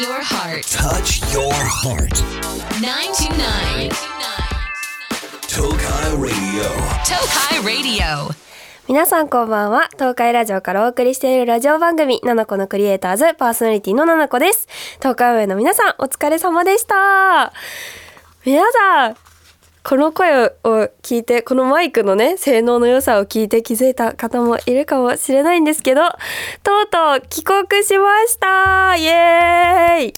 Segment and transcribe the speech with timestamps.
[0.00, 0.64] your heart.
[0.64, 2.18] Touch your heart.
[2.82, 3.90] 929.
[5.46, 6.66] Tokai Radio.
[7.06, 8.34] Tokai Radio.
[8.88, 14.66] 皆さんこんばんは東海ラジオからお送りしているラジオ番組「ナナコのクリエイターズ」パーソナリティのナナコです
[14.98, 17.52] 東海上の皆さんお疲れ様でした
[18.44, 19.16] 皆さん
[19.86, 20.50] この声を
[21.02, 26.00] 聞いてこのマイクのね性能の良さを聞いて気づいた方もいるかもしれないんですけど
[26.62, 28.96] とうとう帰国しました。
[28.96, 30.14] イエーイ。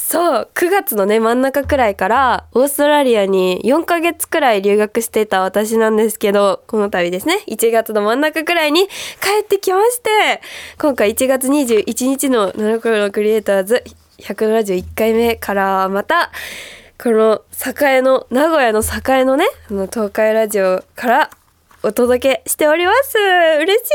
[0.00, 7.42] そう9月のね真ん中くらいからオーストラリアに4ヶ月くらい留学してた私なんですけどこの度ですね。
[7.48, 8.90] 1月の真ん中くらいに帰
[9.42, 10.40] ってきまして
[10.78, 13.82] 今回1月21日の「ナノコロクリエイターズ」
[14.22, 16.30] 171回目からまた
[17.02, 17.42] この
[17.82, 21.30] 栄の名古屋の栄のねあの東海ラジオから
[21.82, 23.16] お届けしております。
[23.16, 23.88] 嬉し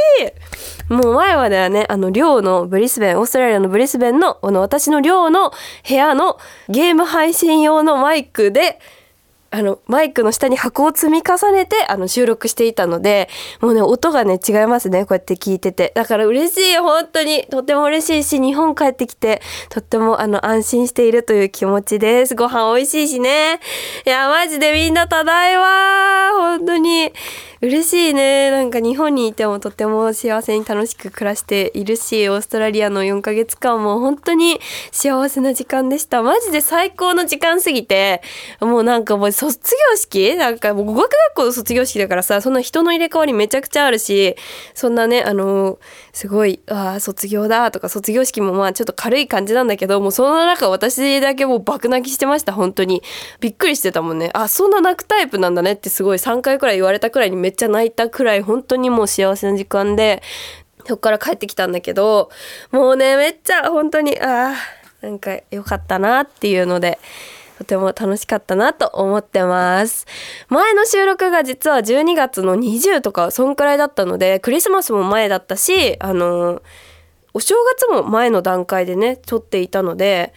[0.89, 0.93] い。
[0.93, 5.51] もう前まではねあの寮のブリスベンオーストラリアのブリスベンのこの私の寮の
[5.87, 8.79] 部屋のゲーム配信用のマイクで
[9.51, 13.29] あのマイクの下に箱を積み重ねてあの収録していたので
[13.61, 15.91] もうね音がね違いますねこうやって聞いてて。
[15.95, 17.45] だから嬉しい本当に。
[17.49, 22.35] とても嬉しいし日本帰ってきてとってもあの安心しているという気持ちです。
[22.35, 23.59] ご飯美味しいしね。
[24.05, 27.13] いやマジでみんなただいま本当に。
[27.65, 28.51] 嬉しいね。
[28.51, 34.59] なんか日本にいてもとても幸せに楽しく暮らしているしオーストラリアの4ヶ月間も本当に
[34.91, 36.21] 幸せな時間でした。
[36.21, 38.21] マジで最高の時間すぎて
[38.61, 39.57] もうなんかもう卒
[39.91, 40.35] 業式？
[40.35, 44.35] なんかもう語学学校の卒業式だからさそんな人の入れ替わりめちゃくちゃあるし
[44.73, 45.79] そんなねあの
[46.13, 53.01] すごいああ卒業だとか卒業式もまあちょっと軽い感じなんだけどもうその中私だけもう爆泣きしてました本当に。
[53.39, 54.29] びっくりしてたもんね。
[54.33, 60.21] あそんな泣くタイプなんだねってすごい3回くらい言われたくらいにめっっちゃ泣いたくらい本当にもう幸せな時間で
[60.85, 62.29] そっから帰ってきたんだけど
[62.71, 64.55] もうねめっちゃ本当にああ
[65.01, 66.99] なんか良かったなっていうので
[67.57, 70.05] とても楽しかったなと思ってます。
[70.49, 76.61] 前の収録が実は12月の20とかそんくらいだったのでクリスマスも前だったしあの
[77.33, 80.33] お正月も前の段階でね撮っていたので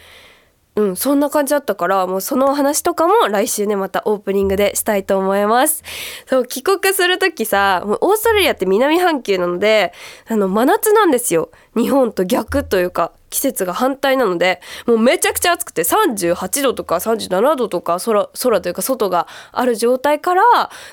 [0.79, 5.83] うん、そんな感じだったからもうその話とかも来週ねまたオープニングでしたいと思います。
[6.27, 9.93] そう帰国する時さもうオーストラリアって南半球なので
[10.29, 11.51] あの真夏なんですよ。
[11.77, 20.43] 日本と逆というか季節が反対なのでもうめちゃくちゃ暑くて38度とか37度とか空空というか外がある状態から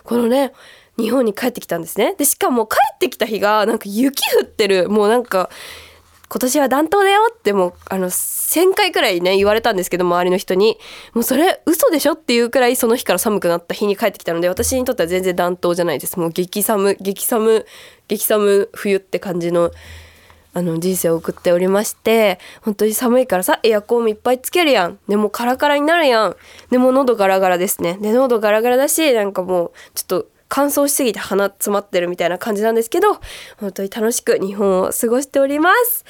[0.04, 0.52] このね
[0.98, 2.16] 日本に帰ってきたんですね。
[2.18, 4.90] でしかも帰ってきた日がなんか雪降ってる。
[4.90, 5.52] もうなんか
[6.28, 10.78] 今年は暖冬だよってもうあの1,000回くらいね言われたんですけど周りの人に。
[11.14, 16.20] もうそれ嘘でしょっていうくらいその日から寒くなった日に帰ってきたので私にとっては全然暖冬じゃないです。
[16.20, 17.66] もう激寒激寒
[18.08, 19.72] 激寒冬って感じの
[20.54, 24.98] あの人生を送っておりまして本当に寒いからさエアコンもいっぱいつけるやん。
[25.08, 26.36] でもカラカラになるやん。
[26.72, 27.98] でも喉ガラガラですね。
[28.02, 33.20] で喉ガラガラだしなんかもうちょっと乾燥しすぎて鼻詰まってるみたいな感じなんですけど
[33.58, 36.06] 本当に楽しく日本を過ごしております。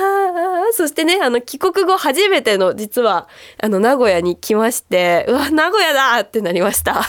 [0.00, 3.28] あそしてねあの帰国後初めての実は
[3.62, 7.02] あの名古屋に来ましてうわ名古屋だってなりました。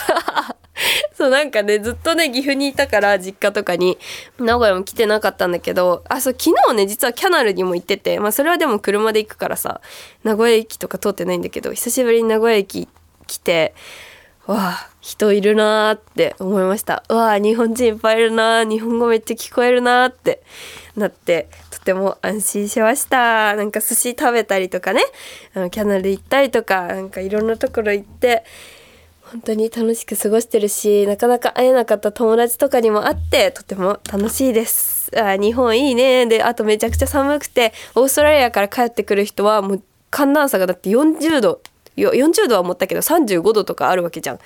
[1.14, 3.98] そうなんかねずっとね岐阜にいたから実家とかに
[4.40, 9.82] 名古屋も来てなかったんだけどあそう昨日ね実はキャナルにも行っててまあそれはでも車で行くからさ
[10.24, 12.88] 名古屋駅とか通ってないんだけど久しぶりに名古屋駅
[13.28, 13.76] 来て
[14.52, 17.04] わあ人いるなーって思いました。
[17.10, 20.42] うわあ日本人いっぱいいるな日本語めっちゃ聞こえるなって
[20.98, 23.56] なってとても安心しました。
[23.56, 25.02] なんか寿司食べたりとかね。
[25.56, 28.44] あのキャナル行ったりとかなんかいろんなところ行って
[29.22, 35.10] 本当に楽しく過ごしてるしなかなか会えなかった友達とかにも会ってとても楽しいです。
[35.18, 41.62] あ日本いいねであとめちゃくちゃ寒くてオーストラリアから帰ってくる人はもう寒暖差がだって40度
[41.96, 44.40] 40度は思ったけど35度とかあるわけじゃん。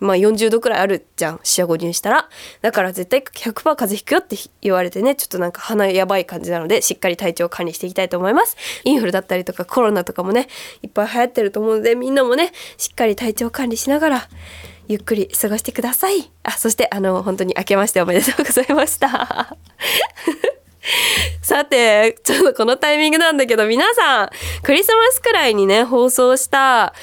[0.00, 1.40] まあ40度くらいあるじゃん。
[1.42, 2.28] 四捨五入したら。
[2.62, 8.56] だから絶対100%風邪ひくよって言われてねちょっとなんか鼻やばい感じなのでしっかり体調管理していきたいと思います。
[8.84, 10.48] インフルだったりとかコロナとかもね
[10.82, 14.28] いっぱい流行ってると思うのでみんなもねしっかり体調管理しながら
[14.88, 16.30] ゆっくり過ごしてください。
[16.42, 19.56] あそしてあの本当に明けましておめでとうございました。
[21.42, 24.30] さて、ちょっとこのタイミングなんだけど、皆さん、
[24.62, 26.94] クリスマスくらいにね、放送した、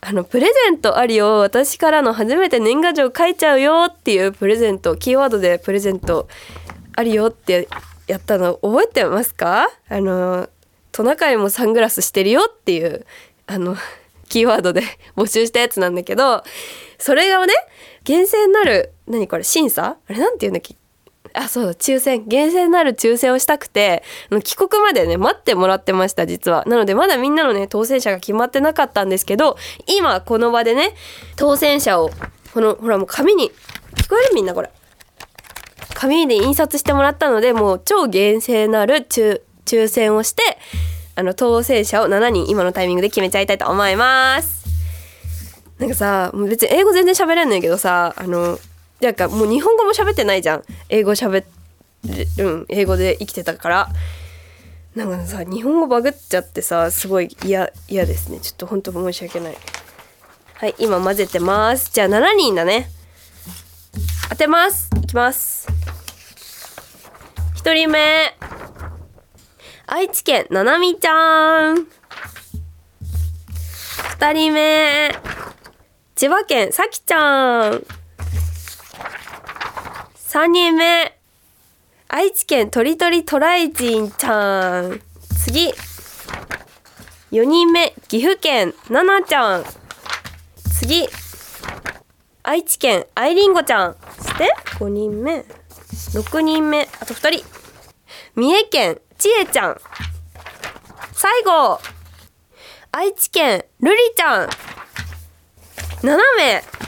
[0.00, 6.28] あの、プレゼントありよ、私からの初めて年賀状書いちゃうよっていうプレゼント、キーワードでプレゼント
[6.96, 7.68] ありよって
[8.06, 9.68] やったの覚えてますか？
[9.88, 10.48] あの、
[10.92, 13.06] トナカイもサングラスしてるよっていう、
[13.46, 13.76] あの、
[14.28, 14.82] キーワードで
[15.16, 16.44] 募集したやつなんだけど、
[16.98, 17.54] それがね、
[18.04, 19.96] 厳正なる、何これ、審査？
[20.06, 20.76] あれなんて言うんだっけ？
[21.34, 22.26] あそう抽選。
[22.26, 24.02] 厳正なる抽選をしたくて
[24.44, 26.64] 帰国までね待ってもらってました実は。
[26.66, 30.94] なのでまだみんなのね当選者が決まってなかったんですけど今この場でね
[31.36, 32.10] 当選者を
[32.52, 33.50] このほらもう紙に
[33.96, 34.70] 聞こえるみんなこれ。
[35.94, 40.42] 紙で印刷してもらったのでもう超厳正なる抽抽選をして
[41.16, 44.64] あの当選者を7人今のタイミングで決めちゃいたいと思います。
[45.78, 48.58] なんかさもう別に英語全然喋れんねんけどさあの
[49.04, 50.62] なんかもう日本語も喋ってないじゃん。
[50.88, 51.44] 英語喋
[52.06, 52.60] る。
[52.60, 52.66] ん。
[52.70, 53.88] 英語で生きてたから。
[54.94, 58.40] なんかさ日本語バグっちゃってさすごい嫌嫌ですね。
[58.40, 59.56] ちょっと本当申し訳ない。
[60.54, 61.90] はい今混ぜてます。
[61.92, 62.88] じゃあ7人だね。
[64.30, 64.88] 当てます。
[64.96, 65.68] いきます。
[67.56, 68.34] 1人目。
[69.86, 71.86] 愛知県ななみちゃん。
[74.18, 75.10] 2人目。
[76.14, 77.84] 千葉県さきちゃん。
[80.34, 81.16] 3人目
[82.08, 85.00] 愛知県とりとりトライジンちゃん。
[85.44, 85.72] 次。
[87.30, 89.64] 4人目岐阜県ななちゃん。
[90.76, 91.06] 次。
[92.42, 93.96] 愛知県あいりんごちゃん。
[94.18, 95.44] そして5人目
[96.14, 96.88] 6人目。
[97.00, 97.44] あと2人。
[98.34, 99.80] 三重県ちえちゃん。
[101.12, 101.78] 最後。
[102.90, 104.48] 愛知県るりちゃん。
[106.02, 106.83] 7名。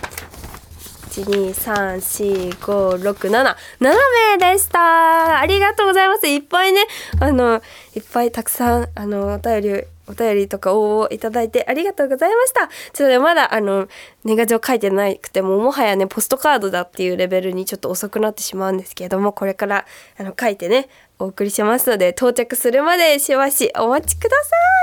[1.22, 3.94] 1234567名
[4.38, 5.38] でした。
[5.38, 6.26] ありがとうございます。
[6.26, 6.84] いっぱいね
[7.20, 7.62] あの
[7.94, 12.68] いっぱいたくさんあのお便りお便りとか応募いただいてありがとうございました。
[12.68, 13.88] ちょっとねまだあの
[14.24, 19.84] 年賀状書いてなくてももはやねポストカードだっていうレベルにちょっと遅くなってしまうんですけれどもこれから
[20.18, 20.88] あの書いてね
[21.18, 24.36] お送りしますので到着するまでしばしお待ちくだ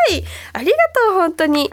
[0.09, 0.23] さい。
[0.53, 0.71] ありが
[1.07, 1.71] とう本当に。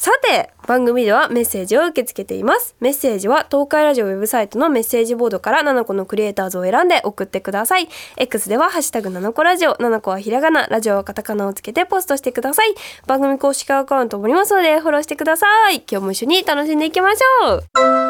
[0.00, 2.74] さて番組ではメッセージを受け付けています。
[2.80, 7.86] メッセージは東海ラジオウェブサイトのメッセージボードから7個のクリエイターズを選んで送ってください。
[8.16, 12.74] X ではハッシュタグ7個ラジオ7個はひらがなラジオはカタカナをつけてポストしてください。
[13.06, 15.84] 番組公式アカウントもありますのでフォローしてください。
[15.86, 17.64] 今日も一緒に楽しんでいきましょう。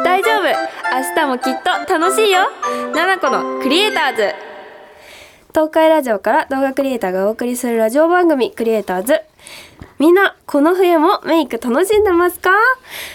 [0.04, 0.42] 大丈夫。
[0.44, 2.42] 明日もきっと楽しいよ。
[2.94, 4.32] 7個のクリエイターズ。
[5.52, 9.22] 東海ラジオから動画クリエイターがお送りするラジオ番組クリエイターズ。
[9.98, 12.50] みんなこの冬もメイク楽しんでますか？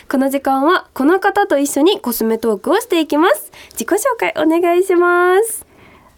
[0.09, 5.65] この時間はこの方と一緒にコスメトークをしていきます自己紹介お願いします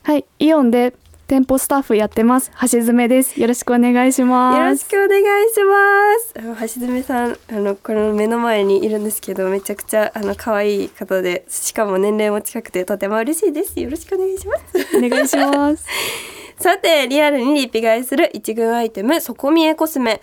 [0.04, 0.94] はい、イオンで
[1.27, 2.51] 店舗スタッフやってます。
[2.62, 3.38] 橋爪です。
[3.38, 4.59] よろしくお願いします。
[4.59, 15.86] よろしくお願いします橋爪さんあのこの目の前にいるんですけどめちゃくちゃあの可愛い方でしかも年齢も近くてとても嬉しいですよろしくお願いしますお願いします。
[16.59, 20.21] さてリアルにリピ買いする一軍アイテム底見えコスメ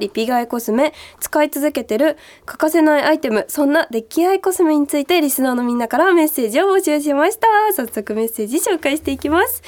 [0.00, 2.16] リピ買いコスメ使い続けてる
[2.46, 7.46] 欠かせないアイテムそんなデッキアイコスメについてリスナーのみんなからメッセージを募集しました。
[7.74, 9.62] 早速メッセージ紹介していきます。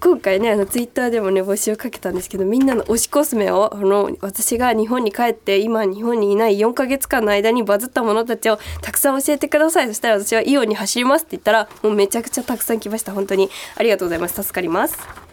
[0.00, 9.86] 今回ねあのツイッターでもね募集をかけたんですけどみんなの推しコスメをあの私が日本に帰って今日本にいない4ヶ月間の間にバズったものたちをたくさん教えてください。
[9.86, 13.12] そしたら私はイオンに走りますって言ったらもうめちゃくちゃたくさん来ました。
[13.12, 14.42] 本当にありがとうございます。
[14.42, 15.27] 助かります。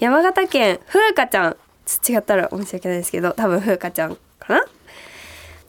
[0.00, 1.56] 山形県風花ちゃん。
[2.08, 4.64] 違ったら申し訳ないですけど多分風花ちゃんかな？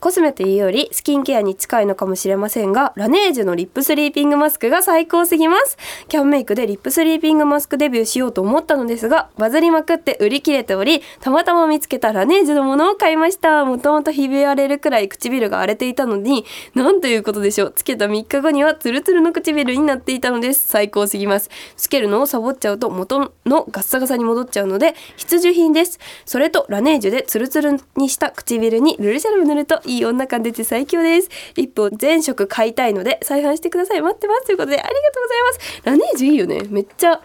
[0.02, 5.78] コスメというよりスキンケアに近いのかもしれませんがラネージュのリップスリーピングマスクが最高すぎます。
[6.08, 13.64] キャンメイクでリップスリーピングマスクデビューしようと思ったのですがバズりまくって売り切れておりたまたま見つけたラネージュのものを買いました。
[13.64, 17.72] もともとひび割れるくらい唇が荒れていたのになんということでしょう。
[17.72, 20.66] つけた3日後にはツルツルの唇になっていたのです。
[20.66, 21.48] 最高すぎます。
[21.76, 26.00] つけるのをサボっちゃうと元のガッサガサに戻っちゃうので必需品です。
[26.24, 31.28] それとラネージュでツルツルにした唇にルルシャルム塗るといい女感出て最強です。
[31.54, 34.02] リップを全色買いたいので再販してください。
[34.02, 34.46] 待ってます。
[34.46, 35.82] ということでありがとうございます。
[35.84, 36.62] ラネージュいいよね。
[36.68, 37.20] めっちゃ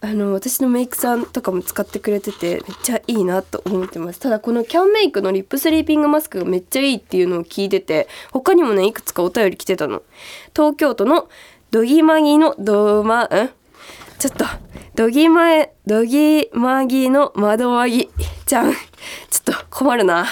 [0.00, 4.20] あの私のメイクさんとかも使ってくれててめっちゃいいなと思ってます。
[4.20, 10.02] ただこのキャンメイクのリップスリーピングマスクがめっちゃいいっていうのを聞いてて他にもねいくつかお便り来てたの。
[10.54, 11.28] 東京都の
[11.72, 13.28] ドギマギのドマん
[14.18, 14.44] ちょっと
[14.94, 18.08] ドギマドギマギの窓マギ
[18.46, 18.72] ちゃん。
[18.72, 20.26] ちょっと困るな。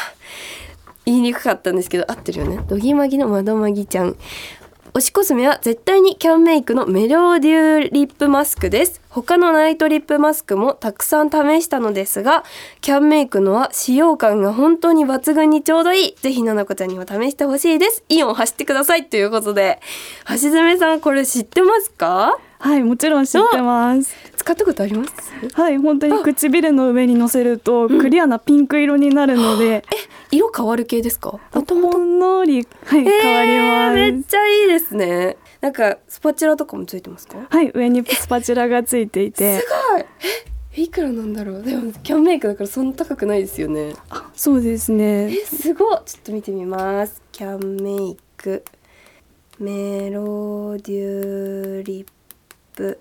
[1.06, 2.60] 言いにくかったんですけど合ってるよね。
[2.68, 4.16] ドギマギの窓マギちゃん。
[4.92, 9.02] 推しコスメは絶対にキャンメイクのメロデューリップマスクです。
[9.10, 12.44] 他のナイトリップマスクもたくさん試したのですが
[12.80, 16.14] キャンメイクのは使用感が本当に抜群にちょうどいい。
[16.16, 18.04] ぜひななこちゃんにも試してほしいです。
[18.08, 19.04] イオン走ってください。
[19.04, 19.80] ということで。
[20.30, 22.38] 橋爪さんこれ知ってますか？
[22.58, 24.14] はい、もちろん知ってます。
[24.36, 25.12] 使ったことあります？
[25.54, 29.84] はい、本当に唇の上に乗せるとクリアなピンク色になるので、
[30.30, 31.38] 色変わる系ですか？
[31.52, 34.12] ほんのり、はい、えー変わります。
[34.12, 35.36] めっちゃいいですね。
[35.60, 37.38] なんかスパチュラとかもついてますか？
[37.48, 39.60] はい上にスパチュラがついていて。
[39.60, 40.04] すごい。
[40.78, 41.62] えいくらなんだろう？
[41.62, 43.94] でもキャンメイクだからそんな高くないですよね。
[44.34, 45.32] そうですね。
[45.32, 45.98] えすごい。
[46.04, 47.22] ちょっと見てみます。
[47.32, 48.64] キャンメイク。
[49.58, 52.06] メロデューリッ
[52.76, 52.98] プ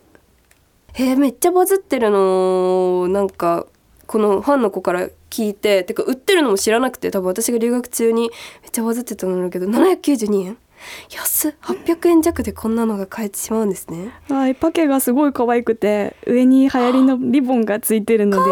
[0.97, 3.07] えーめっちゃバズってるの。
[3.09, 3.67] なんか
[4.07, 10.57] このファンの子から聞いててか売ってるのも知らなくて多分私が留学中にめっちゃバズってたんだけど792円
[11.09, 14.13] 安っ800円弱でこんなのが買えてしまうんですね。
[14.29, 18.51] はいパケがすごい可愛くて上に流行りのリボンがついてるので。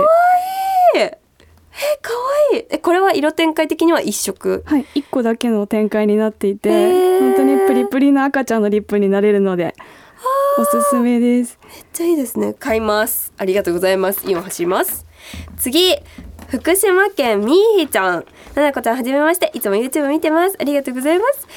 [0.96, 1.20] ええ
[2.02, 2.20] かわ
[2.54, 2.60] い。
[2.60, 4.64] いえこれは色展開的には一色。
[4.66, 7.20] はい1個だけの展開になっていて、へー。
[7.20, 9.76] 本当にプリプリの赤ちゃんのリップになれるので
[10.56, 11.58] おすすめです。
[11.64, 12.54] めっちゃいいですね。
[12.54, 13.34] 買います。
[13.38, 14.22] ありがとうございます。
[14.30, 15.08] 今走ります。
[15.58, 15.96] 次
[16.48, 18.26] 福島県みーひちゃん。
[18.54, 19.50] ななこちゃんはじめまして。
[19.56, 20.56] いつも YouTube 見てます。
[20.60, 21.48] ありがとうございます。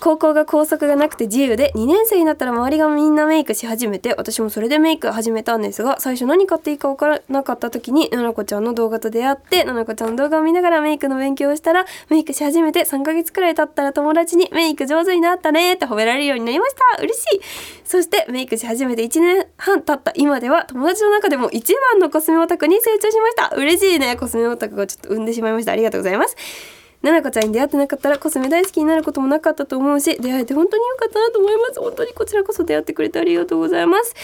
[0.00, 17.02] 高校が校則がなくて自由で2年生になったら周りがみんなメイクし始めて私もそれでメイク始めたんですが最初何買っていいか分からなかった時にななこちゃんの動画と出会ってななこちゃんの動画を見ながらメイクの勉強をしたらメイクし始めて3ヶ月くらい経ったら友達にメイク上手になったねって褒められるようになりました。
[17.02, 17.40] 嬉しい。
[17.84, 20.12] そしてメイクし始めて1年半経った。
[20.16, 23.54] 今では友達の中でも一番のコスメオタクに成長しました。
[23.56, 24.16] 嬉しいね。
[24.16, 25.72] コスメオタクがちょっと産んでしまいました。
[25.72, 26.79] ありがとうございます。
[27.02, 31.80] ななこちゃんに出会ってなかったらコスメ大好きになることもなかったと思うし出会えて本当に良かったなと思います。
[31.80, 34.14] 本当にこちらこそ出会ってくれてありがとうございます。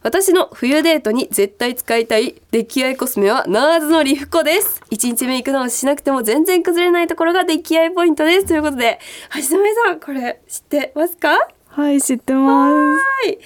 [0.00, 4.80] 私の冬デートに絶対使いたい出来合いコスメはナーズのリフコです。
[4.90, 8.46] 一日メイク直ししなくても全然崩れないところが出来合いポイントです。
[8.46, 9.00] ということで
[9.34, 11.36] 橋爪さんこれ知ってますか？
[11.68, 12.74] はい知ってます。
[12.74, 12.96] は
[13.28, 13.38] い。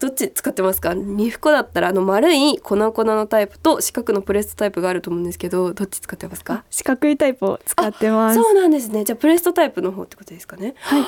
[0.00, 0.94] どっち使ってますか？
[0.94, 6.64] リフコだったらあの丸い粉々のタイプと四角のプレストタイプがあると思うんですけどどっち使ってますか？
[6.70, 8.40] 四角いタイプを使ってます。
[8.40, 9.04] そうなんですね。
[9.04, 10.74] じゃあプレストタイプの方ってことですかね？
[10.78, 11.02] はい。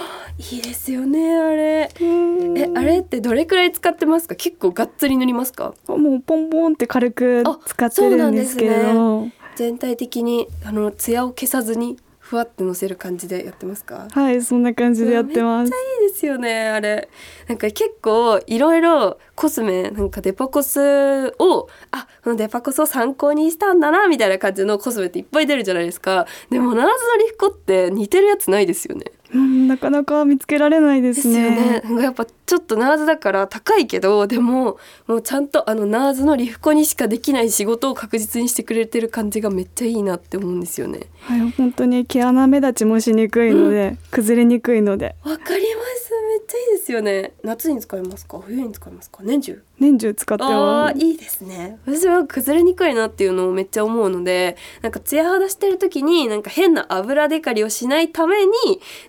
[0.56, 1.90] いいですよねあれ。
[2.00, 4.34] えあれってどれくらい使ってますか？
[4.34, 5.74] 結構がっつり塗りますか？
[5.86, 11.96] もうポンポンって軽く使ってるんですけれど、全体的にあのツヤを消さずに
[12.30, 14.06] ふわって乗せる感じでやってますか？
[14.08, 15.68] はいそんな感じでやってます。
[15.68, 17.08] めっちゃいいですよねあれ。
[17.48, 26.28] なんか結構いろいろコスメなんかデパコスをあこのデパコスを参考にしたんだなみたいな感じのコスメっていっぱい出るじゃないですか。
[26.50, 31.50] でもナーズのリフコって似てるやつないですよねうん、なかなか見つけられないでですすよね。
[31.50, 41.00] ねなんかやっぱちょっとナーズだから高いけどでももうちゃんとあのナーズのリフコにしかできない仕事を確実にしてくれてる感じがめっちゃいいなって思うんですよね。
[41.20, 45.14] はい本当に毛穴目立ちもしにくいので、崩れにくいので。
[45.24, 46.09] わかります
[46.50, 47.32] ちゃいいですよね。
[47.44, 48.40] 夏に使いますか？
[48.40, 49.22] 冬に使いますか？
[49.22, 49.62] 年中？
[49.78, 50.94] 年中使ってあます。
[50.96, 51.78] ーいいですね。
[51.86, 58.52] 私は崩れにくいなっていうのをめっちゃ思うのでなんかツヤ肌してる時になんか変な油デカリをしないために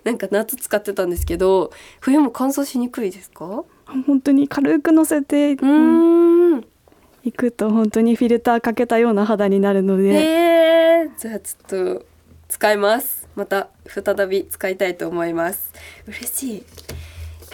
[0.04, 3.64] なんか夏使ってたんですけど冬も乾燥しにくいですか？
[4.06, 6.64] 本当に軽くのせてうーん。
[7.24, 12.06] いくと本当にフィルターかけたような肌になるので、えー、じゃあちょっと
[12.48, 13.28] 使います。
[13.36, 15.72] また再び使いたいと思います。
[16.08, 16.64] 嬉しい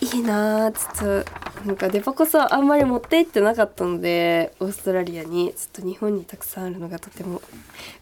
[0.00, 1.38] いいなあちょっと。
[1.66, 7.42] なんかデパコスはあんまり持って行ってなかったのでオーストラリアにちょっと日本にたくさんあるのがとても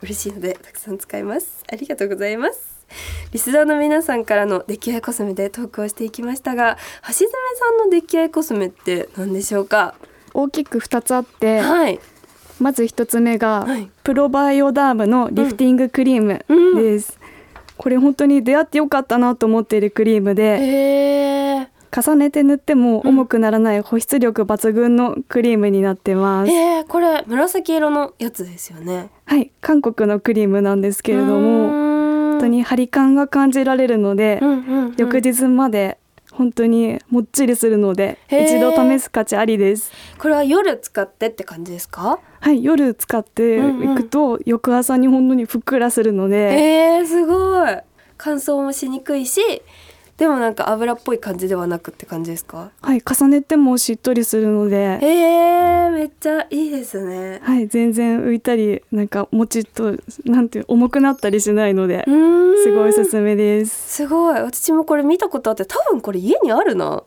[0.02, 1.64] 嬉しいのでたくさん使います。
[1.72, 2.84] ありがとうございます。
[3.32, 6.76] リスナーの皆さんからの出来合いコスメでトークをしていきましたが
[7.08, 9.94] 橋爪さんの出来合いコスメって何でしょうか？
[10.34, 11.98] 大きく2つあってはい。
[12.60, 13.90] まず1つ目が、はい。
[14.02, 16.82] プロバイオダームのリフティングクリームうん。
[16.82, 17.18] です、
[17.76, 21.45] これ本当に出会ってよかったなと思っているクリームでへえ
[21.96, 29.08] 重ねて塗っても重くならない保湿力抜群のクリームになってます、えー、これ紫色のやつですよね。
[29.24, 31.96] はい韓国のクリームなんですけれども
[32.30, 35.96] 本本当に張り感が感じられるので、うんうんうん、翌日まで
[36.32, 39.90] 本当にもっちりするので一度試す価値ありです。
[40.18, 42.18] これは夜使ってって感じですか？
[42.40, 43.62] はい夜使ってい
[43.96, 47.78] くと、翌朝に本当にふっくらするので、えー、すごい。
[48.18, 49.40] 乾燥もしにくいし
[50.16, 52.70] でもなんか油っぽい感じではなくって感じですか？
[52.80, 57.40] はい重ねてもしっとりするので、えー、めっちゃいいですね。
[57.42, 59.94] はい全然浮いたりなんかもちっと
[60.24, 67.02] なんていう重くなったりしないので、すごいおすすめですすごい私もこれ見たことあって多分これ家にあるな。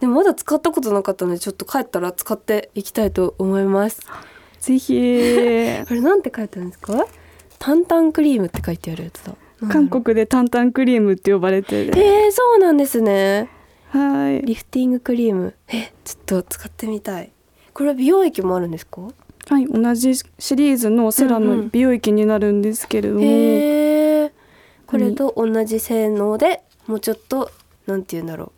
[0.00, 4.00] でもまだ使ったことなかったのでちょっと帰ったら使っていきたいと思います。
[4.60, 4.94] ぜひ
[5.86, 7.06] これなんて書いてあるんですか？
[7.58, 9.34] タンタンクリームって書いてあるやつだ。
[9.68, 11.92] 韓国でタンタンクリームって呼ばれてる。
[11.96, 13.48] えー、そうなんですね。
[13.90, 14.42] はい。
[14.42, 15.54] リフティングクリーム。
[15.68, 17.30] え、ちょっと使ってみたい。
[17.72, 19.02] これ美容液もあるんですか？
[19.48, 21.56] はい同じシリーズのセラうんうん。
[21.64, 24.32] の美容液になるんですけれども、へえ。
[24.86, 27.50] これと同じ性能でもうちょっと
[27.86, 28.52] なんて言うんだろ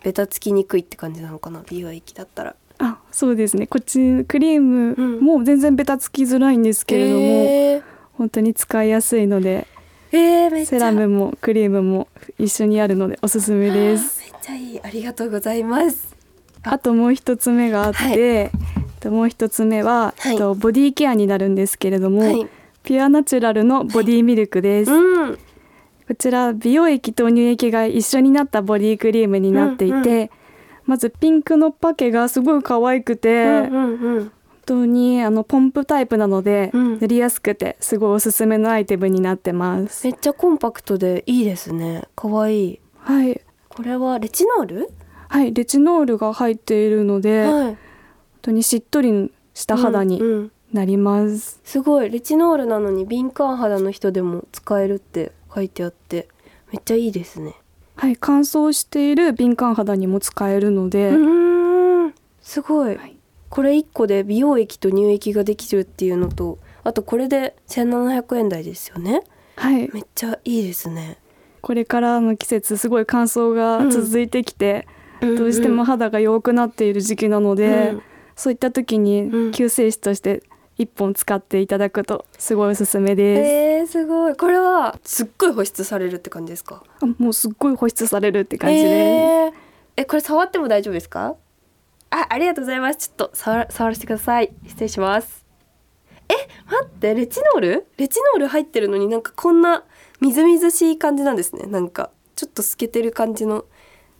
[0.00, 0.04] う。
[0.04, 1.62] ベタつきにくいって感じなのかな？
[1.68, 2.56] 美容液だったら。
[2.78, 3.66] あそうですね。
[3.66, 7.82] こっちクリームも全然ベタつきづらいんですけれども、えー。
[8.14, 9.66] 本当に使いやすいので
[10.12, 10.70] えー、めっちゃ。
[10.70, 14.20] セラムもクリームも一緒にあるのでおすすめです。
[14.20, 14.80] めっちゃいい。
[14.82, 16.14] ありがとうございます。
[16.62, 18.20] あともう一つ目があって、はい。
[18.20, 18.50] えっ
[19.00, 20.32] ともう一つ目は、はい。
[20.32, 22.46] えっとボディケアになるんですけれども、はい。
[22.82, 25.38] ピュアナチュラルのボディミルクです、うん。
[26.08, 30.30] こちら美容液と乳液が一緒になったボディクリームになっていて、うんう
[30.84, 34.20] まずピンクのパケがすごい可愛くて、うんうんうん。
[34.24, 34.32] 本
[34.64, 36.98] 当にあのポンプタイプなので、うん。
[37.00, 40.06] 塗りやすくてすごいおすすめのアイテムになってます。
[40.06, 42.04] めっちゃコンパクトでいいですね。
[42.16, 42.80] かわいい。
[42.98, 43.40] はい。
[43.68, 44.90] これはレチノール？
[45.28, 47.76] はいレチノールが入っているので、本はい。
[48.42, 50.52] 当にしっとりした肌にうんうん。
[50.72, 52.08] なります、すごい。
[52.08, 56.28] レチノールなのに敏感肌の人でも使えるって書いてあって
[56.72, 57.54] めっちゃいいですね。
[57.94, 62.14] はい乾燥している敏感肌にも使えるので、うーん。
[62.40, 63.16] すごい、はい
[63.52, 69.22] これ1個で美容液と乳液ができるっていうのとあとこれで1700円台ですよね。
[69.56, 69.90] はい。
[69.92, 71.18] めっちゃいいですね。
[71.60, 74.88] これからの季節すごい乾燥が続いてきて、
[75.20, 78.02] どうしても肌が弱くなっている時期なので、うん。
[78.34, 79.04] そういった時うん。
[79.04, 80.42] に救世主として
[80.78, 84.34] 一本使っていただくとすごいおすすめです、えー、すごい。
[84.34, 86.82] これはすっごい保湿されるって感じですか？
[87.02, 89.52] あもうすっごい保湿されるって感じです、えー。
[89.98, 91.36] えこれ触っても大丈夫ですか？
[92.12, 93.08] あありがとうございます。
[93.08, 94.52] ちょっと触ら触らせてください。
[94.66, 95.44] 失礼します。
[96.28, 96.34] え
[96.70, 97.86] 待ってレチノール？
[97.96, 99.84] レチノール入ってるのになんかこんな
[100.20, 101.66] みずみずしい感じなんですね。
[101.66, 103.64] なんかちょっと透けてる感じの。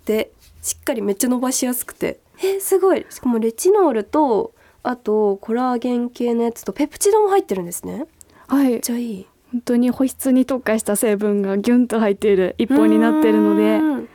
[0.07, 0.33] で
[0.63, 2.19] しっかりめっちゃ伸ばしやすくて。
[2.43, 3.07] えすごい。
[3.11, 8.07] しかもレチノールとあとコラーゲン系のやつとペプチドも入ってるんですね。
[8.49, 8.71] はい。
[8.71, 9.27] めっちゃいい。
[9.53, 14.09] 本当に保湿に特化した成分がギュンと入っている一本になっているのでうん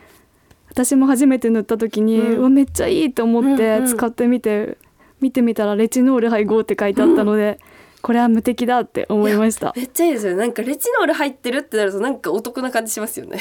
[0.69, 3.87] 私も初めて塗った時に、ううんわめっちゃいいと思ってうんうん。
[3.87, 4.77] 使ってみて、
[5.21, 7.59] 見てみたらレチノール配合って書いてあったので、
[8.01, 9.73] これは無敵だって思いました。
[9.75, 10.33] めっちゃいいですよ。
[10.33, 13.39] ねなんかレチノール入ってるってなるとなんかお得な感じしますよね。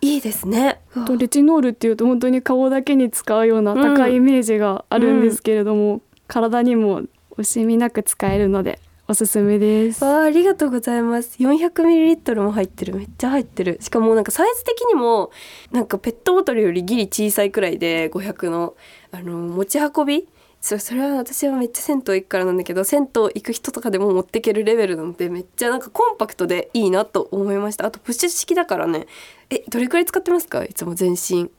[0.00, 0.16] い。
[0.16, 0.80] いですね。
[1.06, 7.02] とレチノールっていうと本当に顔だけに使うような高いイメージがあるんですけれども、体にも
[7.36, 8.78] 惜しみなく使えるので
[9.12, 10.02] おすすめです。
[10.02, 11.36] わあありがとうございます。
[11.38, 12.94] 400ml も入ってる。
[12.94, 13.76] めっちゃ入ってる。
[13.82, 15.30] しかもなんかサイズ的にも
[15.70, 18.74] なんかペットボトルよりギリ小さいくらいで500の
[19.10, 20.26] あの持ち運び？
[20.62, 27.84] そそれは私はめっちゃ銭湯行くからなんだけど銭湯行く人とかでも持ってけるレベルなのでめっちゃなんかコンパクトでいいなと思いました。
[27.84, 29.06] あとプッシュ式だからね。
[29.50, 30.64] えどれくらい使ってますか？
[30.64, 31.50] いつも全身。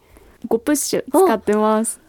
[0.48, 2.02] 5プッシュ使ってます。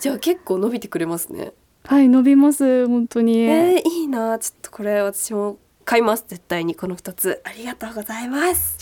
[0.00, 1.52] じゃあ結構伸びてくれますね
[1.86, 3.42] はい伸びます本当に。
[3.42, 4.38] えー、いいな。
[4.40, 6.24] ちょっとこれ私も買います。
[6.26, 7.40] 絶対にこの2つ。
[7.44, 8.76] ありがとうございます。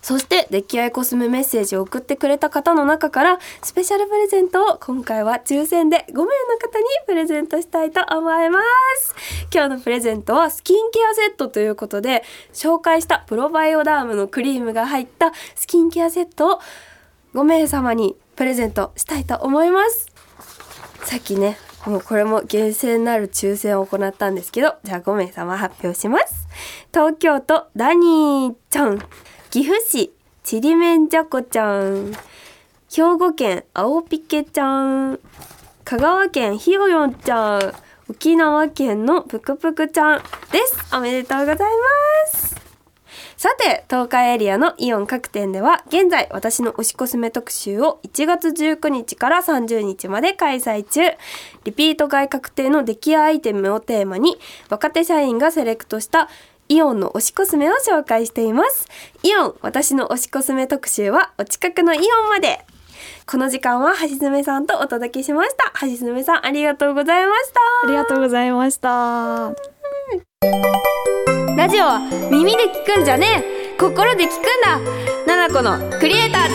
[0.00, 6.26] そしてデッキアイコスメメッセージを送ってくれた方の中からスペシャルプレゼントを今回は抽選で5名の
[6.58, 8.60] 方にプレゼントしたいと思いま
[8.98, 9.14] す。
[9.52, 12.22] 今日のプレゼントはスキンケアセットということで
[12.52, 16.60] 紹介したプロバイオダームのクリームが入ったスキンケアセットを
[17.34, 20.06] 5名様にプレゼントしたいと思います。
[21.04, 26.46] さっきねもうこれも厳正なる抽選を行ったんですけどじゃあ5名様発表します。
[26.92, 28.98] 東京都ダニーちゃん。
[29.50, 30.12] 岐阜市
[30.42, 32.12] ちりめんじゃこちゃん。
[32.92, 35.18] 兵庫県青ピケちゃん。
[35.84, 37.72] 香川県ひよよんちゃん。
[38.10, 40.94] 沖縄県のぷくぷくちゃんです。
[40.94, 41.66] おめでとうございま
[42.32, 42.59] す。
[43.40, 51.00] さて東海エリアのイオン各店では現在私の推しコスメ特集を1月19日から30日まで開催中。
[51.64, 54.36] リピート買い確定の出来アイテムをテーマに
[54.68, 56.28] 若手社員がセレクトした
[56.68, 58.86] イオンの推しコスメを紹介しています。
[59.22, 62.66] イオン私の推しコスメ特集はお近くのイオンまで。
[63.26, 65.72] この時間は橋爪さんとお届けしました。
[65.86, 67.60] 橋爪さんありがとうございました。
[67.88, 69.54] ありがとうございました。
[71.60, 71.98] ラジオは
[72.30, 73.44] 耳で聞くんじゃね
[73.74, 73.76] え。
[73.78, 74.80] 心で聞くんだ。
[75.26, 76.54] ナナコのクリエイターズ。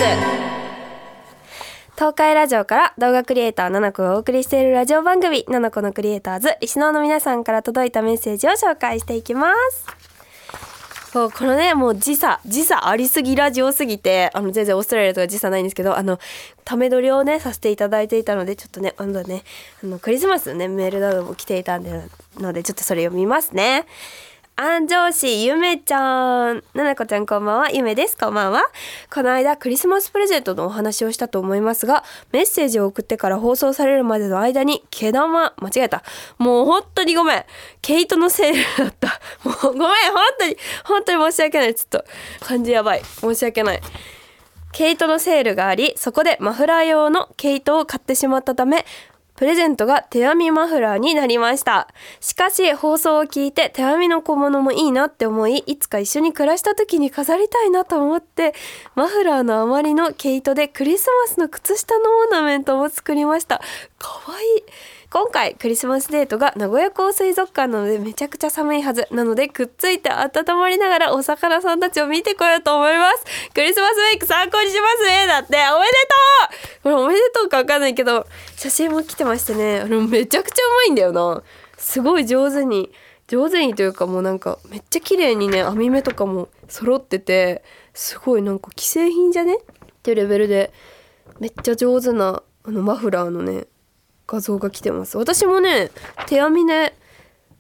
[1.93, 5.45] 東海ラジオから動画クリエイターナナコがお送りしているラジオ番組。
[5.47, 6.57] ナナコのクリエイターズ。
[6.59, 9.85] リスナーの皆さんから届いたメッセージを紹介していきます。
[11.11, 16.19] そうこのねもう時差時差ありすぎラジオすぎてあの全然オーストラリアとか時差ないんですけどあの
[16.65, 19.43] ため撮りをねさせていただいていたのでちょっとね今度ね
[19.81, 23.85] あのクリスマスのねメールなども来ていたんでのでちょっとそれ読みますね。
[24.57, 26.63] 安城市ゆめちゃん。
[26.73, 27.71] ななこちゃんこんばんは。
[27.71, 28.17] ゆめです。
[28.17, 28.63] こんばんは。
[29.13, 35.53] この間クリスマスプレゼントのお話をしたと思いますがメッセージを送ってから放送されるまでの間に毛玉。
[35.57, 36.03] 間違えた。
[36.37, 37.43] もう本当にごめん。
[37.81, 39.19] 毛糸のセールだった。
[39.43, 39.79] もうごめん。
[39.83, 39.93] 本
[40.39, 41.75] 当に本当に申し訳ない。
[41.75, 42.05] ちょっと
[42.39, 43.03] 漢字やばい。
[43.03, 43.81] 申し訳ない。
[44.71, 48.85] 毛糸のセールがありそこでマフラー用の毛糸を買ってしまったため
[49.35, 51.87] プレゼントが手編みマフラーになりました。
[52.21, 58.53] しかし放送を聞いて手編みの小物もいいなって思いいつか一緒に暮らした時に飾りたいなと思って
[58.95, 63.61] マフラーの余りの毛糸でクリスマスの靴下のオーナメントも作りました。
[63.97, 64.63] かわいい。
[65.15, 69.07] 今回クリスマスデートが名古屋港水族館なのでめちゃくちゃ寒いはず。
[69.11, 73.23] なのでくっついて温まりながらお魚さんたちを見てこようと思います。
[73.53, 75.25] クリスマスメイク参考にしますね。
[75.25, 75.93] だっておめで
[76.81, 76.83] とう。
[76.83, 79.79] これおめでとうかわかんないけど写真も来てましてね。
[79.79, 81.43] あのめちゃくちゃうまいんだよな。
[81.77, 82.91] すごい上手に。
[83.29, 89.55] 上手にというかもうなんかめっちゃ綺麗にね網目とかも揃っててすごいなんか既製品じゃね？
[89.55, 89.59] っ
[90.03, 90.73] ていうレベルで
[91.39, 93.67] めっちゃ上手なあのマフラーのね
[94.27, 95.17] 画像が来てます。
[95.17, 95.91] 私もね
[96.27, 96.95] 手編みで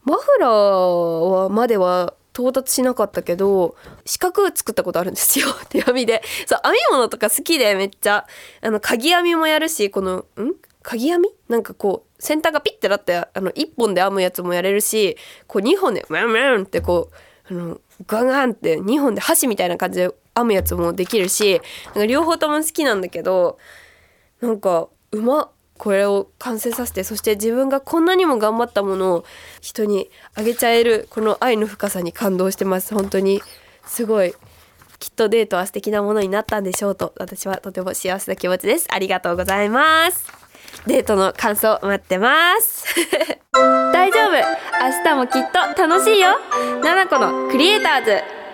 [0.03, 3.75] マフラーはまでは到達しなかったけど
[4.05, 5.47] 四角作ったことあるんですよ。
[5.69, 6.21] 手編みで。
[6.45, 8.27] そう編み物とか好きでめっちゃ。
[8.61, 10.53] あの鍵編みもやるしこのん？
[10.81, 11.29] 鍵編み？
[11.47, 17.09] なんかこう先端がピッてなってあの1本で編むやつもやれるしこう2本でウンウンってこ
[17.49, 23.57] うあのガンガンって2本で箸みたいな感じで編むやつもできるしなんか両方とも好きなんだけど
[24.41, 29.25] なんかうまこれを完成させてそして自分がこんなにも頑張ったものを
[29.61, 32.93] 人にあげちゃえるこの愛の深さに感動してます。
[32.93, 33.41] 本当に
[33.85, 34.33] すごい
[34.99, 38.87] きっとデートは素敵なものになったんでしょうと私はとても幸せな気持ちです。
[38.89, 40.31] ありがとうございます。
[40.87, 42.85] デートの感想待ってます。
[43.53, 44.31] 大丈夫。
[44.31, 46.29] 明日もきっと楽しいよ。
[46.81, 48.44] 7個のクリエイターズ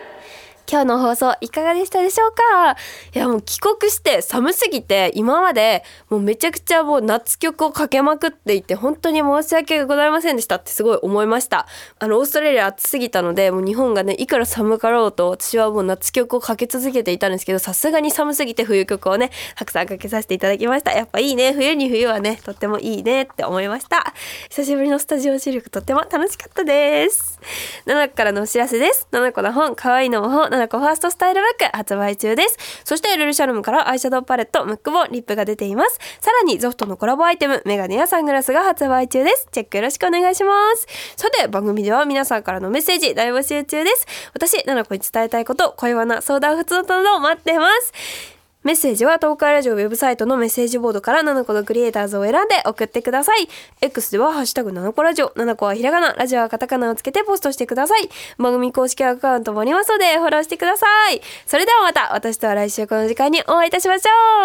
[0.72, 2.78] 今日の放送いかがでしたでしょうか？
[3.14, 11.68] いやもう帰国して寒すぎて今までもうめちゃくちゃもう夏曲をかけまくっていて本当に申し訳ございませんでしたってすごい思いました。
[12.00, 20.94] あのオーストラリア暑すぎたのでもう日本がねいくら寒かろうと私はもう夏曲をかけ続けていたんですけどさすがに寒すぎて冬曲をねたくさんかけさせていただきました。
[20.94, 21.52] やっぱいいね。
[21.52, 24.14] 冬に冬はねとってもいいねって思いました。
[24.50, 27.42] 久しぶりのスタジオ収録とっても楽しかったです。
[27.88, 29.10] 7個からのお知らせです。
[29.12, 32.58] 7個の本可愛いの魔法7個ファーストスタイルバック発売中です。
[32.84, 36.00] そしてルルシャルムからアイシャドウパレットムックボリップが出ています。
[36.20, 39.48] さらにゾフトのコラボアイテムメガネやサングラスが発売中です。
[39.52, 40.88] チェックよろしくお願いします。
[41.18, 44.06] さて番組では皆さんからのメッセージ大募集中です。
[44.34, 48.41] 私ナナコに伝えたいこと恋バナ相談普通のなどを待ってます。
[48.64, 53.50] メッセージは東海ラジオウェブサイトのメッセージボードから7個のクリエイターズを選んで送ってください。
[53.82, 58.10] X ではハッシュタグ7個ラジオ、7個はひらがな、ラジオはカタカナをつけてポストしてください。
[58.38, 61.22] 番組公式アカウントもありますのでフォローしてください。
[61.48, 64.04] それではまた私とは来週この時間にお会いいたしまし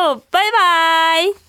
[0.09, 1.46] ょうバイバイ